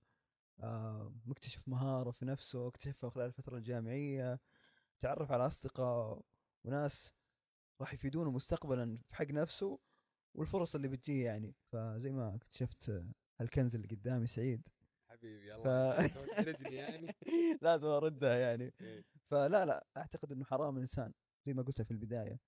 آه، 0.61 1.15
مكتشف 1.27 1.69
مهارة 1.69 2.11
في 2.11 2.25
نفسه 2.25 2.69
اكتشفها 2.69 3.11
خلال 3.11 3.27
الفترة 3.27 3.57
الجامعية 3.57 4.41
تعرف 5.01 5.33
على 5.33 5.47
أصدقاء 5.47 6.21
وناس 6.65 7.15
راح 7.81 7.95
يفيدونه 7.95 8.31
مستقبلا 8.31 8.97
في 9.09 9.15
حق 9.17 9.27
نفسه 9.31 9.79
والفرص 10.35 10.75
اللي 10.75 10.89
بتجيه 10.89 11.25
يعني. 11.25 11.55
فزي 11.73 12.13
ما 12.13 12.35
اكتشفت 12.35 13.05
هالكنز 13.41 13.75
اللي 13.75 13.89
قدامي 13.89 14.27
سعيد. 14.27 14.69
حبيبي 15.09 15.51
ف... 15.53 15.67
الله 15.67 16.07
تحرجني 16.07 16.77
يعني. 16.77 17.15
لازم 17.63 17.87
اردها 17.87 18.37
يعني. 18.37 18.75
إيه. 18.81 19.05
فلا 19.31 19.65
لا 19.65 19.87
أعتقد 19.97 20.33
إنه 20.33 20.45
حرام 20.45 20.75
الإنسان 20.77 21.13
زي 21.47 21.55
ما 21.55 21.63
قلت 21.63 21.83
في 21.83 21.91
البداية 21.91 22.41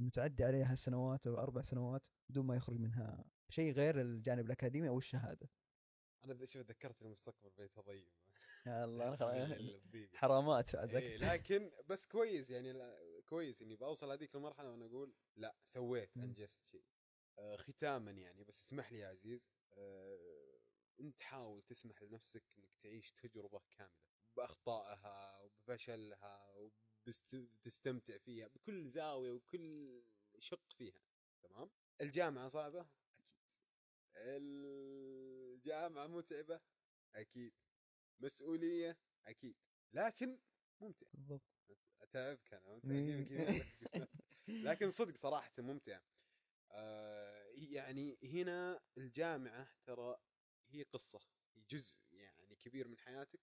إنه 0.00 0.10
تعدي 0.10 0.44
عليه 0.44 0.72
هالسنوات 0.72 1.26
أو 1.26 1.38
أربع 1.38 1.62
سنوات 1.62 2.08
بدون 2.30 2.46
ما 2.46 2.56
يخرج 2.56 2.78
منها 2.78 3.24
شيء 3.48 3.72
غير 3.72 4.00
الجانب 4.00 4.46
الأكاديمي 4.46 4.88
أو 4.88 4.98
الشهادة. 4.98 5.48
أنا 6.24 6.34
ذ- 6.34 6.44
شوف 6.46 6.62
ذكرت 6.70 7.02
المستقبل 7.02 7.50
بيت 7.58 7.78
ضيق 7.78 8.08
يا 8.66 8.84
الله. 8.84 9.16
حرامات 10.14 10.76
بعد 10.76 10.94
إيه. 10.94 11.16
لكن 11.32 11.70
بس 11.88 12.06
كويس 12.06 12.50
يعني 12.50 12.72
كويس 13.32 13.62
إني 13.62 13.76
بوصل 13.76 14.10
هذيك 14.10 14.34
المرحلة 14.34 14.70
وأنا 14.70 14.86
أقول 14.86 15.14
لا 15.36 15.56
سويت. 15.64 16.16
انجزت 16.16 16.66
شيء 16.66 16.84
آه 17.38 17.56
ختاما 17.56 18.10
يعني 18.10 18.44
بس 18.44 18.60
اسمح 18.66 18.92
لي 18.92 18.98
يا 18.98 19.08
عزيز. 19.08 19.48
آه 19.72 20.60
أنت 21.00 21.22
حاول 21.22 21.62
تسمح 21.62 22.02
لنفسك 22.02 22.44
إنك 22.58 22.70
تعيش 22.82 23.12
تجربة 23.12 23.60
كاملة 23.70 24.02
بأخطائها 24.36 25.40
وبفشلها 25.40 26.54
وبتستمتع 27.06 28.18
فيها 28.18 28.48
بكل 28.48 28.86
زاوية 28.88 29.30
وكل 29.32 30.02
شق 30.38 30.72
فيها 30.72 31.00
تمام؟ 31.42 31.70
الجامعة 32.00 32.48
صعبة؟ 32.48 32.86
أكيد. 33.18 33.60
الجامعة 34.16 36.06
متعبة؟ 36.06 36.60
أكيد. 37.14 37.54
مسؤولية؟ 38.20 38.98
أكيد. 39.26 39.56
لكن 39.92 40.38
ممتع. 40.82 41.06
بالضبط. 41.12 41.42
اتعبك 42.00 42.54
أنا 42.54 42.94
إيه. 42.94 43.62
لكن 44.66 44.90
صدق 44.90 45.16
صراحة 45.16 45.52
ممتع. 45.58 46.00
آه 46.70 47.44
يعني 47.54 48.18
هنا 48.22 48.80
الجامعة 48.98 49.68
ترى 49.84 50.16
هي 50.70 50.82
قصة 50.82 51.20
هي 51.54 51.62
جزء 51.62 52.00
يعني 52.12 52.56
كبير 52.56 52.88
من 52.88 52.98
حياتك. 52.98 53.40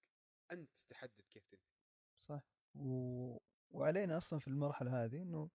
أنت 0.52 0.80
تحدد 0.90 1.26
كيف 1.30 1.46
تنتهي. 1.46 1.74
صح. 2.18 2.42
و... 2.76 3.38
وعلينا 3.72 4.18
أصلا 4.18 4.40
في 4.40 4.48
المرحلة 4.48 5.04
هذه 5.04 5.22
إنه 5.22 5.50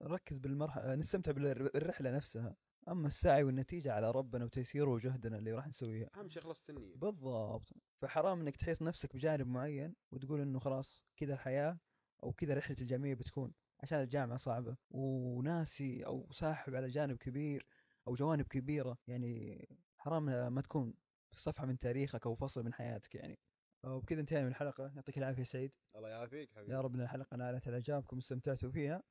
نركز 0.00 0.38
بالمرحله 0.38 0.94
نستمتع 0.94 1.32
بالرحلة 1.32 2.16
نفسها. 2.16 2.56
أما 2.88 3.06
السعي 3.06 3.42
والنتيجة 3.42 3.92
على 3.92 4.10
ربنا 4.10 4.44
وتيسيره 4.44 4.90
وجهدنا 4.90 5.38
اللي 5.38 5.52
راح 5.52 5.66
نسويها. 5.66 6.10
أهم 6.16 6.28
شيء 6.28 6.42
خلصت 6.42 6.70
النيه 6.70 6.96
بالضبط. 6.96 7.72
فحرام 8.02 8.40
إنك 8.40 8.56
تحيط 8.56 8.82
نفسك 8.82 9.16
بجانب 9.16 9.46
معين 9.46 9.94
وتقول 10.12 10.40
إنه 10.40 10.58
خلاص 10.58 11.04
كذا 11.16 11.34
الحياة 11.34 11.78
أو 12.22 12.32
كذا 12.32 12.54
رحلة 12.54 12.76
الجامعيه 12.80 13.14
بتكون 13.14 13.52
عشان 13.80 14.00
الجامعة 14.00 14.36
صعبة. 14.36 14.76
وناسي 14.90 16.06
أو 16.06 16.32
ساحب 16.32 16.74
على 16.74 16.88
جانب 16.88 17.16
كبير 17.16 17.66
أو 18.08 18.14
جوانب 18.14 18.46
كبيرة. 18.46 18.98
يعني 19.06 19.68
حرام 19.98 20.52
ما 20.52 20.60
تكون 20.60 20.94
في 21.32 21.40
صفحة 21.40 21.66
من 21.66 21.78
تاريخك 21.78 22.26
أو 22.26 22.34
فصل 22.34 22.64
من 22.64 22.74
حياتك 22.74 23.14
يعني. 23.14 23.38
وبكذا 23.84 24.20
انتهينا 24.20 24.44
من 24.44 24.50
الحلقة. 24.50 24.92
يعطيك 24.96 25.18
العافية 25.18 25.42
سعيد. 25.42 25.72
الله 25.96 26.08
يعافيك 26.08 26.50
حبيبي. 26.52 26.72
يا 26.72 26.80
رب 26.80 26.94
إن 26.94 27.00
الحلقة 27.00 27.36
نالت 27.36 27.68
اعجابكم 27.68 28.16
واستمتعتوا 28.16 28.70
فيها. 28.70 29.02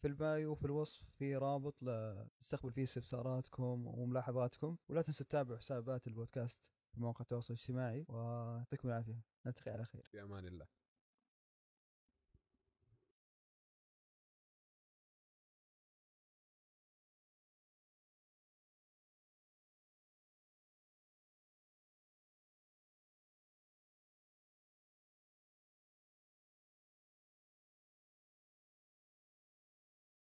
في 0.00 0.08
البايو 0.08 0.52
وفي 0.52 0.64
الوصف 0.64 1.02
في 1.18 1.36
رابط 1.36 1.74
نستقبل 2.40 2.72
فيه 2.72 2.82
استفساراتكم 2.82 3.86
وملاحظاتكم 3.86 4.76
ولا 4.88 5.02
تنسوا 5.02 5.26
تتابعوا 5.26 5.58
حسابات 5.58 6.06
البودكاست 6.06 6.72
في 6.94 7.00
مواقع 7.00 7.20
التواصل 7.20 7.54
الاجتماعي 7.54 8.04
ويعطيكم 8.08 8.88
العافية. 8.88 9.20
نلتقي 9.46 9.70
على 9.70 9.84
خير. 9.84 10.08
في 10.12 10.22
أمان 10.22 10.46
الله. 10.46 10.79